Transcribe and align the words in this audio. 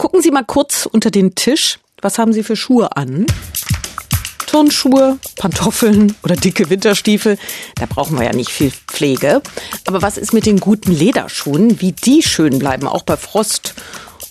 Gucken 0.00 0.22
Sie 0.22 0.30
mal 0.30 0.46
kurz 0.46 0.86
unter 0.86 1.10
den 1.10 1.34
Tisch. 1.34 1.78
Was 2.00 2.18
haben 2.18 2.32
Sie 2.32 2.42
für 2.42 2.56
Schuhe 2.56 2.96
an? 2.96 3.26
Turnschuhe, 4.46 5.18
Pantoffeln 5.36 6.16
oder 6.22 6.36
dicke 6.36 6.70
Winterstiefel. 6.70 7.36
Da 7.74 7.84
brauchen 7.84 8.18
wir 8.18 8.24
ja 8.24 8.32
nicht 8.32 8.48
viel 8.48 8.70
Pflege. 8.70 9.42
Aber 9.86 10.00
was 10.00 10.16
ist 10.16 10.32
mit 10.32 10.46
den 10.46 10.58
guten 10.58 10.90
Lederschuhen? 10.90 11.82
Wie 11.82 11.92
die 11.92 12.22
schön 12.22 12.58
bleiben, 12.58 12.88
auch 12.88 13.02
bei 13.02 13.18
Frost 13.18 13.74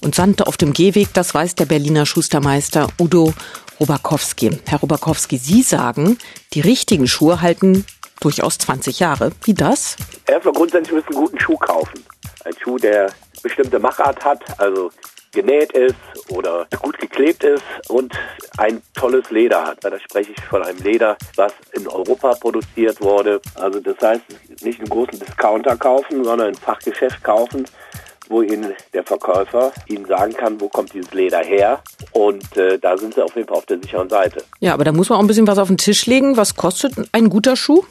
und 0.02 0.16
Sand 0.16 0.48
auf 0.48 0.58
dem 0.58 0.74
Gehweg, 0.74 1.14
das 1.14 1.36
weiß 1.36 1.54
der 1.54 1.66
Berliner 1.66 2.08
Schustermeister 2.08 2.88
Udo 3.00 3.36
Robakowski. 3.80 4.60
Herr 4.66 4.80
Robakowski, 4.80 5.38
Sie 5.38 5.62
sagen, 5.62 6.18
die 6.56 6.62
richtigen 6.62 7.08
Schuhe 7.08 7.44
halten 7.44 7.86
durchaus 8.22 8.58
20 8.58 8.98
Jahre. 8.98 9.34
Wie 9.44 9.54
das? 9.54 9.98
Erstmal 10.26 10.56
grundsätzlich 10.56 10.94
müssen 10.94 11.10
einen 11.10 11.26
guten 11.26 11.40
Schuh 11.40 11.58
kaufen. 11.58 12.04
Ein 12.44 12.54
Schuh, 12.60 12.80
der 12.80 13.14
bestimmte 13.44 13.78
Machart 13.78 14.26
hat, 14.26 14.60
also 14.60 14.90
genäht 15.32 15.72
ist 15.74 15.96
oder 16.30 16.68
gut 16.82 16.98
geklebt 16.98 17.44
ist 17.44 17.64
und 17.90 18.14
ein 18.58 18.82
tolles 18.94 19.30
Leder 19.32 19.66
hat. 19.66 19.78
Da 19.82 20.00
spreche 20.00 20.32
ich 20.32 20.44
von 20.46 20.64
einem 20.64 20.80
Leder, 20.80 21.18
was 21.36 21.54
in 21.74 21.88
Europa 21.88 22.36
produziert 22.36 23.02
wurde. 23.02 23.42
Also 23.56 23.80
das 23.80 23.98
heißt, 24.02 24.22
nicht 24.64 24.80
einen 24.80 24.90
großen 24.90 25.20
Discounter 25.20 25.76
kaufen, 25.78 26.24
sondern 26.24 26.50
ein 26.50 26.56
Fachgeschäft 26.56 27.24
kaufen, 27.24 27.66
wo 28.28 28.42
Ihnen 28.42 28.74
der 28.94 29.04
Verkäufer 29.04 29.72
Ihnen 29.88 30.06
sagen 30.06 30.34
kann, 30.34 30.60
wo 30.62 30.70
kommt 30.70 30.94
dieses 30.94 31.12
Leder 31.14 31.40
her. 31.40 31.82
Und 32.12 32.58
äh, 32.58 32.78
da 32.78 32.98
sind 32.98 33.16
Sie 33.16 33.24
auf 33.24 33.36
jeden 33.36 33.48
Fall 33.48 33.58
auf 33.58 33.66
der 33.66 33.80
sicheren 33.82 34.10
Seite. 34.10 34.44
Ja, 34.60 34.74
aber 34.74 34.84
da 34.84 34.92
muss 34.92 35.10
man 35.10 35.18
auch 35.18 35.24
ein 35.24 35.28
bisschen 35.28 35.48
was 35.48 35.58
auf 35.58 35.68
den 35.68 35.78
Tisch 35.78 36.06
legen. 36.06 36.38
Was 36.38 36.56
kostet 36.56 36.94
ein 37.12 37.30
guter 37.30 37.56
Schuh? 37.56 37.84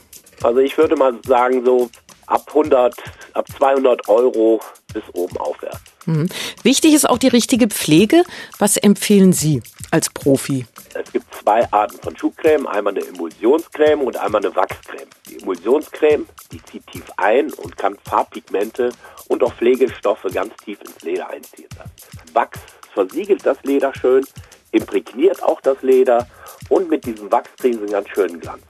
Also 0.42 0.60
ich 0.60 0.78
würde 0.78 0.96
mal 0.96 1.14
sagen, 1.26 1.64
so 1.64 1.90
ab 2.26 2.44
100, 2.48 2.94
ab 3.32 3.46
200 3.56 4.08
Euro 4.08 4.60
bis 4.92 5.02
oben 5.14 5.36
aufwärts. 5.38 5.80
Mhm. 6.08 6.28
Wichtig 6.62 6.94
ist 6.94 7.08
auch 7.08 7.18
die 7.18 7.28
richtige 7.28 7.68
Pflege. 7.68 8.24
Was 8.58 8.78
empfehlen 8.78 9.34
Sie 9.34 9.62
als 9.90 10.08
Profi? 10.08 10.64
Es 10.94 11.12
gibt 11.12 11.26
zwei 11.34 11.70
Arten 11.70 11.98
von 11.98 12.16
Schuhcreme, 12.16 12.66
einmal 12.66 12.94
eine 12.94 13.06
Emulsionscreme 13.06 14.00
und 14.00 14.16
einmal 14.16 14.44
eine 14.44 14.56
Wachscreme. 14.56 15.08
Die 15.28 15.38
Emulsionscreme, 15.42 16.26
die 16.50 16.62
zieht 16.64 16.86
tief 16.86 17.04
ein 17.18 17.52
und 17.52 17.76
kann 17.76 17.98
Farbpigmente 18.04 18.90
und 19.28 19.42
auch 19.42 19.52
Pflegestoffe 19.52 20.30
ganz 20.32 20.54
tief 20.64 20.80
ins 20.80 21.02
Leder 21.02 21.28
einziehen 21.28 21.68
lassen. 21.76 21.92
Wachs 22.32 22.58
versiegelt 22.94 23.44
das 23.44 23.58
Leder 23.64 23.92
schön, 23.94 24.24
imprägniert 24.72 25.42
auch 25.42 25.60
das 25.60 25.82
Leder 25.82 26.26
und 26.70 26.88
mit 26.88 27.04
diesem 27.04 27.30
Wachs 27.30 27.50
kriegen 27.58 27.74
Sie 27.74 27.84
einen 27.84 27.92
ganz 27.92 28.08
schönen 28.08 28.40
Glanz. 28.40 28.62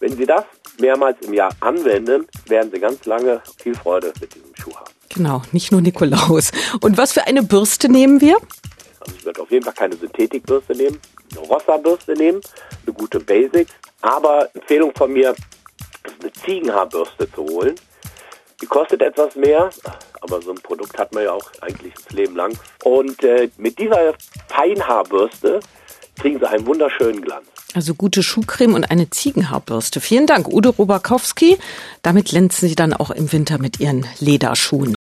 Wenn 0.00 0.16
Sie 0.16 0.26
das 0.26 0.44
mehrmals 0.80 1.20
im 1.24 1.34
Jahr 1.34 1.54
anwenden, 1.60 2.26
werden 2.46 2.72
Sie 2.72 2.80
ganz 2.80 3.06
lange 3.06 3.42
viel 3.62 3.76
Freude 3.76 4.12
mit 4.20 4.34
diesem. 4.34 4.49
Genau, 5.14 5.42
nicht 5.52 5.72
nur 5.72 5.80
Nikolaus. 5.80 6.52
Und 6.80 6.96
was 6.96 7.12
für 7.12 7.26
eine 7.26 7.42
Bürste 7.42 7.90
nehmen 7.90 8.20
wir? 8.20 8.36
Also 9.00 9.14
ich 9.16 9.24
würde 9.24 9.42
auf 9.42 9.50
jeden 9.50 9.64
Fall 9.64 9.74
keine 9.74 9.96
Synthetikbürste 9.96 10.74
nehmen, 10.74 10.98
eine 11.32 11.40
Rossa-Bürste 11.46 12.12
nehmen, 12.14 12.40
eine 12.86 12.94
gute 12.94 13.18
Basic. 13.18 13.68
Aber 14.02 14.48
Empfehlung 14.54 14.92
von 14.94 15.12
mir, 15.12 15.34
eine 16.20 16.32
Ziegenhaarbürste 16.32 17.30
zu 17.32 17.42
holen. 17.42 17.74
Die 18.60 18.66
kostet 18.66 19.02
etwas 19.02 19.36
mehr, 19.36 19.70
aber 20.20 20.42
so 20.42 20.50
ein 20.50 20.60
Produkt 20.62 20.96
hat 20.98 21.12
man 21.14 21.24
ja 21.24 21.32
auch 21.32 21.50
eigentlich 21.60 21.94
das 21.94 22.10
Leben 22.12 22.36
lang. 22.36 22.56
Und 22.84 23.22
äh, 23.24 23.48
mit 23.56 23.78
dieser 23.78 24.14
Feinhaarbürste 24.48 25.60
kriegen 26.20 26.38
Sie 26.38 26.48
einen 26.48 26.66
wunderschönen 26.66 27.22
Glanz. 27.22 27.46
Also 27.74 27.94
gute 27.94 28.22
Schuhcreme 28.22 28.74
und 28.74 28.90
eine 28.90 29.10
Ziegenhaarbürste. 29.10 30.00
Vielen 30.00 30.26
Dank, 30.26 30.48
Udo 30.48 30.70
Robakowski. 30.70 31.56
Damit 32.02 32.26
glänzen 32.26 32.68
Sie 32.68 32.74
dann 32.74 32.92
auch 32.92 33.10
im 33.10 33.32
Winter 33.32 33.58
mit 33.58 33.78
Ihren 33.80 34.06
Lederschuhen. 34.18 34.88